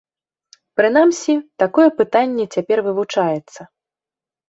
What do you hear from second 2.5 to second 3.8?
цяпер вывучаецца.